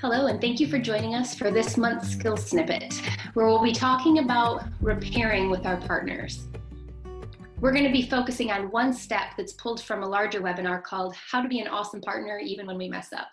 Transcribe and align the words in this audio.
Hello, 0.00 0.26
and 0.26 0.40
thank 0.40 0.60
you 0.60 0.68
for 0.68 0.78
joining 0.78 1.14
us 1.14 1.34
for 1.34 1.50
this 1.50 1.76
month's 1.76 2.10
Skill 2.10 2.36
Snippet, 2.36 2.94
where 3.34 3.46
we'll 3.46 3.62
be 3.62 3.72
talking 3.72 4.20
about 4.20 4.64
repairing 4.80 5.50
with 5.50 5.66
our 5.66 5.76
partners. 5.76 6.46
We're 7.60 7.72
going 7.72 7.84
to 7.84 7.92
be 7.92 8.02
focusing 8.02 8.52
on 8.52 8.70
one 8.70 8.92
step 8.92 9.32
that's 9.36 9.54
pulled 9.54 9.82
from 9.82 10.04
a 10.04 10.08
larger 10.08 10.40
webinar 10.40 10.82
called 10.84 11.16
How 11.16 11.42
to 11.42 11.48
Be 11.48 11.58
an 11.58 11.66
Awesome 11.66 12.00
Partner 12.00 12.38
Even 12.38 12.66
When 12.66 12.78
We 12.78 12.88
Mess 12.88 13.12
Up. 13.12 13.28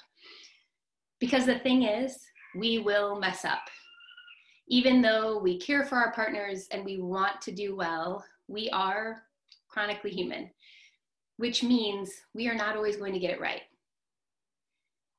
Because 1.20 1.46
the 1.46 1.60
thing 1.60 1.84
is, 1.84 2.18
we 2.58 2.80
will 2.80 3.20
mess 3.20 3.46
up. 3.46 3.62
Even 4.68 5.02
though 5.02 5.38
we 5.38 5.60
care 5.60 5.86
for 5.86 5.98
our 5.98 6.12
partners 6.14 6.68
and 6.72 6.84
we 6.84 6.98
want 6.98 7.40
to 7.42 7.52
do 7.52 7.76
well, 7.76 8.26
we 8.48 8.70
are 8.72 9.22
chronically 9.76 10.10
human, 10.10 10.50
which 11.36 11.62
means 11.62 12.10
we 12.34 12.48
are 12.48 12.56
not 12.56 12.78
always 12.78 12.96
going 12.96 13.12
to 13.12 13.20
get 13.20 13.32
it 13.32 13.42
right. 13.42 13.62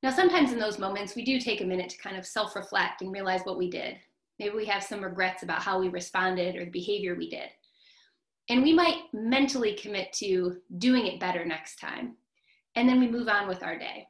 Now, 0.03 0.11
sometimes 0.11 0.51
in 0.51 0.59
those 0.59 0.79
moments, 0.79 1.15
we 1.15 1.27
do 1.27 1.39
take 1.39 1.61
a 1.61 1.65
minute 1.65 1.91
to 1.91 1.99
kind 1.99 2.17
of 2.17 2.25
self 2.25 2.57
reflect 2.57 3.03
and 3.03 3.13
realize 3.13 3.43
what 3.45 3.59
we 3.59 3.71
did. 3.71 3.97
Maybe 4.39 4.55
we 4.57 4.65
have 4.65 4.83
some 4.83 5.05
regrets 5.05 5.43
about 5.43 5.63
how 5.63 5.79
we 5.79 5.89
responded 5.89 6.57
or 6.57 6.65
the 6.65 6.71
behavior 6.71 7.15
we 7.15 7.29
did. 7.29 7.51
And 8.49 8.63
we 8.63 8.73
might 8.73 9.03
mentally 9.13 9.75
commit 9.75 10.13
to 10.15 10.57
doing 10.79 11.07
it 11.07 11.21
better 11.21 11.45
next 11.45 11.77
time. 11.77 12.17
And 12.77 12.89
then 12.89 12.99
we 12.99 13.09
move 13.09 13.29
on 13.29 13.49
with 13.49 13.63
our 13.63 13.79
day. 13.79 14.07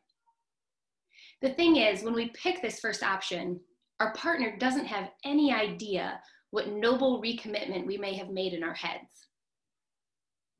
The 1.42 1.54
thing 1.54 1.76
is, 1.76 2.02
when 2.02 2.15
we 2.15 2.30
pick 2.30 2.62
this 2.62 2.78
first 2.78 3.02
option, 3.02 3.59
our 3.98 4.12
partner 4.15 4.56
doesn't 4.59 4.87
have 4.87 5.10
any 5.24 5.52
idea 5.52 6.20
what 6.51 6.68
noble 6.68 7.20
recommitment 7.20 7.87
we 7.87 7.96
may 7.96 8.15
have 8.15 8.30
made 8.30 8.52
in 8.52 8.62
our 8.62 8.74
heads. 8.74 9.25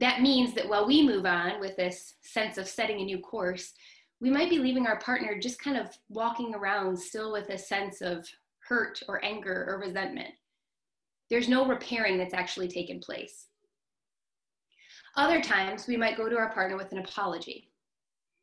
That 0.01 0.21
means 0.21 0.55
that 0.55 0.69
while 0.69 0.87
we 0.87 1.07
move 1.07 1.25
on 1.25 1.59
with 1.61 1.77
this 1.77 2.15
sense 2.21 2.59
of 2.59 2.69
setting 2.69 3.01
a 3.01 3.05
new 3.05 3.19
course, 3.19 3.73
we 4.21 4.31
might 4.31 4.51
be 4.51 4.59
leaving 4.59 4.87
our 4.87 4.99
partner 4.99 5.39
just 5.39 5.59
kind 5.59 5.77
of 5.77 5.89
walking 6.09 6.55
around 6.55 6.99
still 6.99 7.33
with 7.33 7.49
a 7.49 7.59
sense 7.59 8.01
of 8.03 8.27
hurt 8.61 9.03
or 9.09 9.25
anger 9.25 9.65
or 9.69 9.79
resentment. 9.79 10.35
There's 11.31 11.49
no 11.49 11.67
repairing 11.67 12.19
that's 12.19 12.35
actually 12.35 12.69
taken 12.69 13.01
place. 13.01 13.47
Other 15.17 15.41
times, 15.41 15.87
we 15.87 15.97
might 15.97 16.17
go 16.17 16.29
to 16.29 16.37
our 16.37 16.53
partner 16.53 16.77
with 16.77 16.93
an 16.93 16.99
apology. 16.99 17.71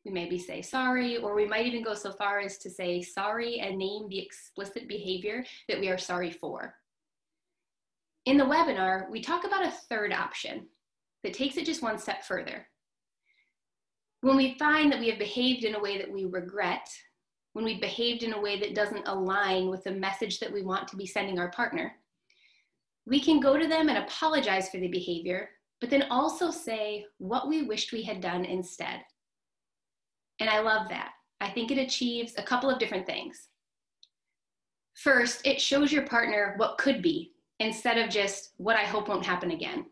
We 0.04 0.10
maybe 0.10 0.38
say 0.38 0.60
sorry, 0.60 1.16
or 1.16 1.34
we 1.34 1.46
might 1.46 1.66
even 1.66 1.84
go 1.84 1.94
so 1.94 2.12
far 2.12 2.40
as 2.40 2.58
to 2.58 2.70
say 2.70 3.00
sorry 3.00 3.60
and 3.60 3.78
name 3.78 4.08
the 4.08 4.18
explicit 4.18 4.88
behavior 4.88 5.44
that 5.68 5.80
we 5.80 5.88
are 5.88 5.98
sorry 5.98 6.30
for. 6.30 6.74
In 8.26 8.36
the 8.36 8.44
webinar, 8.44 9.08
we 9.10 9.22
talk 9.22 9.44
about 9.44 9.66
a 9.66 9.70
third 9.70 10.12
option 10.12 10.66
that 11.24 11.34
takes 11.34 11.56
it 11.56 11.66
just 11.66 11.82
one 11.82 11.98
step 11.98 12.22
further. 12.22 12.66
When 14.20 14.36
we 14.36 14.56
find 14.58 14.92
that 14.92 15.00
we 15.00 15.08
have 15.10 15.18
behaved 15.18 15.64
in 15.64 15.74
a 15.74 15.80
way 15.80 15.98
that 15.98 16.10
we 16.10 16.26
regret, 16.26 16.88
when 17.54 17.64
we've 17.64 17.80
behaved 17.80 18.22
in 18.22 18.34
a 18.34 18.40
way 18.40 18.60
that 18.60 18.74
doesn't 18.74 19.08
align 19.08 19.68
with 19.68 19.82
the 19.84 19.90
message 19.90 20.38
that 20.38 20.52
we 20.52 20.62
want 20.62 20.86
to 20.88 20.96
be 20.96 21.06
sending 21.06 21.38
our 21.38 21.50
partner, 21.50 21.92
we 23.06 23.20
can 23.20 23.40
go 23.40 23.58
to 23.58 23.66
them 23.66 23.88
and 23.88 23.98
apologize 23.98 24.68
for 24.68 24.78
the 24.78 24.88
behavior, 24.88 25.50
but 25.80 25.90
then 25.90 26.06
also 26.10 26.50
say 26.50 27.04
what 27.18 27.48
we 27.48 27.62
wished 27.62 27.92
we 27.92 28.02
had 28.02 28.20
done 28.20 28.44
instead. 28.44 29.00
And 30.40 30.48
I 30.48 30.60
love 30.60 30.88
that. 30.88 31.10
I 31.40 31.50
think 31.50 31.70
it 31.70 31.78
achieves 31.78 32.34
a 32.36 32.42
couple 32.42 32.70
of 32.70 32.78
different 32.78 33.06
things. 33.06 33.48
First, 34.94 35.46
it 35.46 35.60
shows 35.60 35.92
your 35.92 36.06
partner 36.06 36.54
what 36.56 36.78
could 36.78 37.02
be 37.02 37.32
instead 37.60 37.98
of 37.98 38.10
just 38.10 38.52
what 38.56 38.76
I 38.76 38.84
hope 38.84 39.08
won't 39.08 39.26
happen 39.26 39.50
again. 39.50 39.86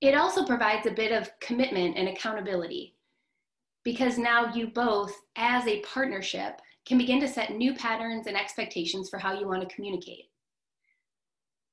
It 0.00 0.14
also 0.14 0.46
provides 0.46 0.86
a 0.86 0.92
bit 0.92 1.12
of 1.12 1.30
commitment 1.40 1.96
and 1.96 2.08
accountability 2.08 2.96
because 3.84 4.18
now 4.18 4.52
you 4.54 4.68
both, 4.68 5.14
as 5.36 5.66
a 5.66 5.80
partnership, 5.80 6.60
can 6.86 6.98
begin 6.98 7.20
to 7.20 7.28
set 7.28 7.52
new 7.52 7.74
patterns 7.74 8.26
and 8.26 8.36
expectations 8.36 9.10
for 9.10 9.18
how 9.18 9.38
you 9.38 9.46
want 9.46 9.66
to 9.66 9.74
communicate. 9.74 10.30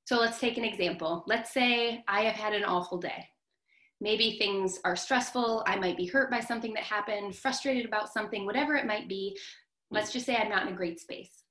So 0.06 0.20
let's 0.20 0.40
take 0.40 0.58
an 0.58 0.64
example. 0.64 1.24
Let's 1.28 1.54
say 1.54 2.04
I 2.08 2.22
have 2.22 2.36
had 2.36 2.54
an 2.54 2.64
awful 2.64 2.98
day. 2.98 3.28
Maybe 4.00 4.38
things 4.38 4.80
are 4.86 4.96
stressful. 4.96 5.64
I 5.66 5.76
might 5.78 5.98
be 5.98 6.06
hurt 6.06 6.30
by 6.30 6.40
something 6.40 6.74
that 6.74 6.84
happened, 6.84 7.36
frustrated 7.36 7.86
about 7.86 8.14
something, 8.14 8.46
whatever 8.46 8.76
it 8.76 8.86
might 8.86 9.10
be. 9.10 9.38
Let's 9.90 10.14
just 10.14 10.26
say 10.26 10.36
I'm 10.36 10.50
not 10.50 10.68
in 10.68 10.74
a 10.74 10.78
great 10.78 11.00
space. 11.00 11.44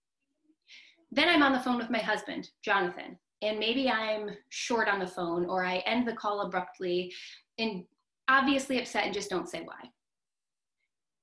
Then 1.11 1.29
I'm 1.29 1.43
on 1.43 1.53
the 1.53 1.61
phone 1.61 1.77
with 1.77 1.91
my 1.91 1.99
husband, 1.99 2.49
Jonathan, 2.63 3.19
and 3.47 3.59
maybe 3.59 3.89
I'm 3.89 4.31
short 4.49 4.89
on 4.89 4.99
the 4.99 5.07
phone 5.07 5.47
or 5.47 5.65
I 5.65 5.79
end 5.79 6.07
the 6.07 6.13
call 6.13 6.43
abruptly 6.43 7.13
and 7.59 7.85
obviously 8.29 8.81
upset 8.81 9.05
and 9.05 9.15
just 9.15 9.31
don't 9.31 9.49
say 9.49 9.63
why. 9.63 9.91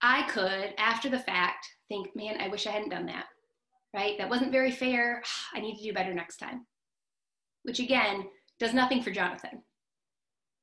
I 0.01 0.23
could, 0.29 0.73
after 0.77 1.09
the 1.09 1.19
fact, 1.19 1.67
think, 1.89 2.15
man, 2.15 2.41
I 2.41 2.47
wish 2.47 2.67
I 2.67 2.71
hadn't 2.71 2.89
done 2.89 3.05
that, 3.07 3.25
right? 3.93 4.17
That 4.17 4.29
wasn't 4.29 4.51
very 4.51 4.71
fair. 4.71 5.23
I 5.53 5.59
need 5.59 5.77
to 5.77 5.83
do 5.83 5.93
better 5.93 6.13
next 6.13 6.37
time, 6.37 6.65
which 7.63 7.79
again 7.79 8.25
does 8.59 8.73
nothing 8.73 9.01
for 9.01 9.11
Jonathan. 9.11 9.61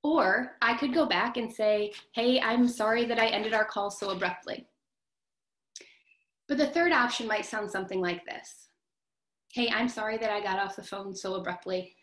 Or 0.03 0.57
I 0.63 0.75
could 0.79 0.95
go 0.95 1.05
back 1.05 1.37
and 1.37 1.53
say, 1.53 1.93
hey, 2.15 2.41
I'm 2.41 2.67
sorry 2.69 3.05
that 3.05 3.19
I 3.19 3.27
ended 3.27 3.53
our 3.53 3.67
call 3.67 3.91
so 3.91 4.11
abruptly. 4.11 4.67
But 6.49 6.57
the 6.57 6.69
third 6.69 6.93
option 6.93 7.27
might 7.27 7.45
sound 7.45 7.71
something 7.71 8.01
like 8.01 8.25
this 8.25 8.70
Hey, 9.53 9.69
I'm 9.69 9.89
sorry 9.89 10.17
that 10.19 10.31
I 10.31 10.41
got 10.41 10.61
off 10.61 10.77
the 10.77 10.83
phone 10.83 11.13
so 11.13 11.35
abruptly. 11.35 11.97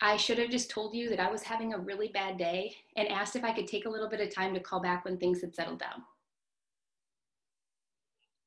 I 0.00 0.16
should 0.16 0.38
have 0.38 0.50
just 0.50 0.70
told 0.70 0.94
you 0.94 1.10
that 1.10 1.18
I 1.18 1.28
was 1.28 1.42
having 1.42 1.74
a 1.74 1.78
really 1.78 2.08
bad 2.08 2.38
day 2.38 2.76
and 2.96 3.08
asked 3.08 3.34
if 3.34 3.42
I 3.42 3.52
could 3.52 3.66
take 3.66 3.86
a 3.86 3.90
little 3.90 4.08
bit 4.08 4.20
of 4.20 4.32
time 4.32 4.54
to 4.54 4.60
call 4.60 4.80
back 4.80 5.04
when 5.04 5.18
things 5.18 5.40
had 5.40 5.52
settled 5.52 5.80
down. 5.80 6.04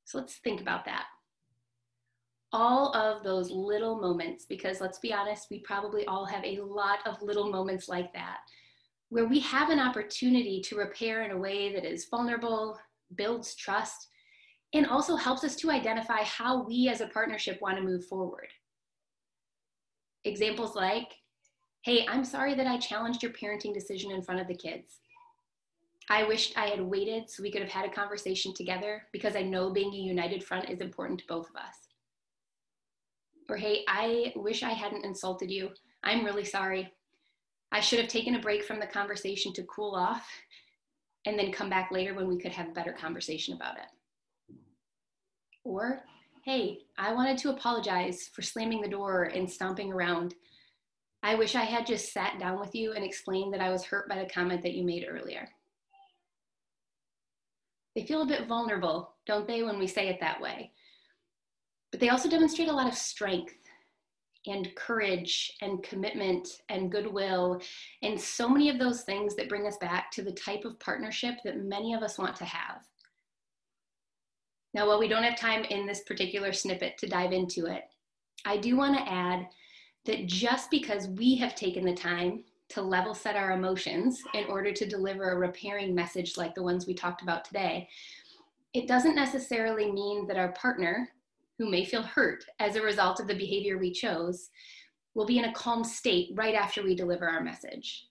So 0.05 0.19
let's 0.19 0.35
think 0.35 0.61
about 0.61 0.85
that. 0.85 1.07
All 2.53 2.95
of 2.95 3.23
those 3.23 3.51
little 3.51 3.99
moments, 3.99 4.45
because 4.45 4.79
let's 4.79 4.99
be 4.99 5.11
honest, 5.11 5.47
we 5.51 5.59
probably 5.59 6.05
all 6.05 6.25
have 6.25 6.45
a 6.45 6.61
lot 6.61 6.99
of 7.05 7.21
little 7.21 7.51
moments 7.51 7.89
like 7.89 8.13
that, 8.13 8.37
where 9.09 9.27
we 9.27 9.39
have 9.39 9.69
an 9.69 9.79
opportunity 9.79 10.61
to 10.61 10.77
repair 10.77 11.23
in 11.23 11.31
a 11.31 11.37
way 11.37 11.73
that 11.73 11.83
is 11.83 12.05
vulnerable, 12.05 12.79
builds 13.15 13.53
trust, 13.55 14.07
and 14.73 14.87
also 14.87 15.15
helps 15.15 15.43
us 15.43 15.55
to 15.57 15.69
identify 15.69 16.23
how 16.23 16.63
we 16.63 16.89
as 16.89 17.01
a 17.01 17.07
partnership 17.07 17.61
want 17.61 17.77
to 17.77 17.83
move 17.83 18.05
forward. 18.05 18.47
Examples 20.23 20.75
like, 20.75 21.13
hey, 21.83 22.05
I'm 22.07 22.25
sorry 22.25 22.55
that 22.55 22.67
I 22.67 22.77
challenged 22.77 23.21
your 23.21 23.33
parenting 23.33 23.73
decision 23.73 24.11
in 24.11 24.23
front 24.23 24.41
of 24.41 24.47
the 24.47 24.55
kids. 24.55 24.99
I 26.09 26.23
wished 26.23 26.57
I 26.57 26.67
had 26.67 26.81
waited 26.81 27.29
so 27.29 27.43
we 27.43 27.51
could 27.51 27.61
have 27.61 27.71
had 27.71 27.85
a 27.85 27.93
conversation 27.93 28.53
together 28.53 29.03
because 29.11 29.35
I 29.35 29.43
know 29.43 29.71
being 29.71 29.93
a 29.93 29.97
united 29.97 30.43
front 30.43 30.69
is 30.69 30.81
important 30.81 31.19
to 31.19 31.27
both 31.27 31.49
of 31.49 31.55
us. 31.55 31.75
Or, 33.49 33.57
hey, 33.57 33.83
I 33.87 34.33
wish 34.35 34.63
I 34.63 34.71
hadn't 34.71 35.05
insulted 35.05 35.51
you. 35.51 35.69
I'm 36.03 36.25
really 36.25 36.45
sorry. 36.45 36.91
I 37.71 37.79
should 37.79 37.99
have 37.99 38.09
taken 38.09 38.35
a 38.35 38.41
break 38.41 38.63
from 38.63 38.79
the 38.79 38.87
conversation 38.87 39.53
to 39.53 39.63
cool 39.63 39.95
off 39.95 40.27
and 41.25 41.37
then 41.37 41.51
come 41.51 41.69
back 41.69 41.91
later 41.91 42.13
when 42.13 42.27
we 42.27 42.37
could 42.37 42.51
have 42.51 42.69
a 42.69 42.73
better 42.73 42.93
conversation 42.93 43.53
about 43.53 43.77
it. 43.77 43.85
Or, 45.73 46.03
hey, 46.45 46.81
I 46.99 47.13
wanted 47.13 47.39
to 47.39 47.49
apologize 47.49 48.29
for 48.31 48.43
slamming 48.43 48.81
the 48.81 48.87
door 48.87 49.23
and 49.23 49.49
stomping 49.49 49.91
around. 49.91 50.35
I 51.23 51.33
wish 51.33 51.55
I 51.55 51.63
had 51.63 51.87
just 51.87 52.13
sat 52.13 52.37
down 52.39 52.59
with 52.59 52.75
you 52.75 52.93
and 52.93 53.03
explained 53.03 53.53
that 53.53 53.61
I 53.61 53.71
was 53.71 53.83
hurt 53.83 54.07
by 54.07 54.19
the 54.19 54.29
comment 54.29 54.61
that 54.61 54.75
you 54.75 54.83
made 54.83 55.07
earlier. 55.09 55.49
They 57.95 58.05
feel 58.05 58.21
a 58.21 58.27
bit 58.27 58.47
vulnerable, 58.47 59.15
don't 59.25 59.47
they, 59.47 59.63
when 59.63 59.79
we 59.79 59.87
say 59.87 60.09
it 60.09 60.19
that 60.19 60.39
way? 60.39 60.71
But 61.91 61.99
they 61.99 62.09
also 62.09 62.29
demonstrate 62.29 62.69
a 62.69 62.73
lot 62.73 62.87
of 62.87 62.93
strength 62.93 63.55
and 64.45 64.75
courage 64.75 65.53
and 65.63 65.81
commitment 65.81 66.61
and 66.69 66.91
goodwill 66.91 67.61
and 68.03 68.19
so 68.19 68.47
many 68.47 68.69
of 68.69 68.77
those 68.77 69.01
things 69.01 69.35
that 69.35 69.49
bring 69.49 69.65
us 69.65 69.77
back 69.77 70.11
to 70.11 70.21
the 70.21 70.33
type 70.33 70.65
of 70.65 70.79
partnership 70.79 71.35
that 71.43 71.63
many 71.63 71.95
of 71.95 72.03
us 72.03 72.19
want 72.19 72.35
to 72.35 72.45
have. 72.45 72.83
Now, 74.73 74.87
while 74.87 74.99
we 74.99 75.07
don't 75.07 75.23
have 75.23 75.37
time 75.37 75.63
in 75.65 75.85
this 75.85 76.01
particular 76.01 76.51
snippet 76.51 76.97
to 76.97 77.07
dive 77.07 77.31
into 77.31 77.67
it, 77.67 77.83
I 78.45 78.57
do 78.57 78.75
want 78.75 78.97
to 78.97 79.11
add 79.11 79.47
that 80.05 80.25
just 80.25 80.71
because 80.71 81.07
we 81.09 81.35
have 81.35 81.55
taken 81.55 81.85
the 81.85 81.93
time 81.93 82.43
to 82.69 82.81
level 82.81 83.13
set 83.13 83.35
our 83.35 83.51
emotions 83.51 84.23
in 84.33 84.45
order 84.45 84.71
to 84.73 84.87
deliver 84.87 85.31
a 85.31 85.37
repairing 85.37 85.93
message 85.93 86.37
like 86.37 86.55
the 86.55 86.63
ones 86.63 86.87
we 86.87 86.93
talked 86.93 87.21
about 87.21 87.45
today, 87.45 87.87
it 88.73 88.87
doesn't 88.87 89.15
necessarily 89.15 89.91
mean 89.91 90.25
that 90.27 90.37
our 90.37 90.51
partner, 90.53 91.07
who 91.59 91.69
may 91.69 91.85
feel 91.85 92.01
hurt 92.01 92.43
as 92.59 92.75
a 92.75 92.81
result 92.81 93.19
of 93.19 93.27
the 93.27 93.35
behavior 93.35 93.77
we 93.77 93.91
chose, 93.91 94.49
will 95.13 95.27
be 95.27 95.37
in 95.37 95.45
a 95.45 95.53
calm 95.53 95.83
state 95.83 96.31
right 96.33 96.55
after 96.55 96.81
we 96.81 96.95
deliver 96.95 97.29
our 97.29 97.43
message. 97.43 98.07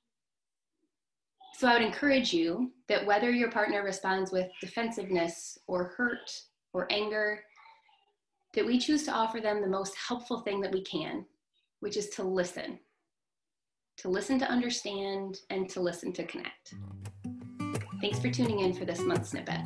So 1.54 1.66
I 1.66 1.74
would 1.74 1.82
encourage 1.82 2.32
you 2.32 2.70
that 2.88 3.04
whether 3.04 3.32
your 3.32 3.50
partner 3.50 3.82
responds 3.82 4.30
with 4.30 4.48
defensiveness 4.60 5.58
or 5.66 5.92
hurt 5.96 6.30
or 6.72 6.86
anger, 6.90 7.44
that 8.54 8.66
we 8.66 8.78
choose 8.78 9.02
to 9.04 9.12
offer 9.12 9.40
them 9.40 9.60
the 9.60 9.66
most 9.66 9.94
helpful 9.96 10.40
thing 10.40 10.60
that 10.60 10.72
we 10.72 10.82
can, 10.82 11.24
which 11.80 11.96
is 11.96 12.08
to 12.10 12.22
listen. 12.22 12.78
to 13.98 14.08
listen 14.08 14.38
to 14.38 14.46
understand, 14.46 15.40
and 15.50 15.68
to 15.68 15.80
listen 15.80 16.12
to 16.14 16.24
connect. 16.24 16.74
Mm. 17.26 17.82
Thanks 18.00 18.18
for 18.18 18.30
tuning 18.30 18.60
in 18.60 18.72
for 18.72 18.84
this 18.84 19.00
month's 19.00 19.30
snippet. 19.30 19.60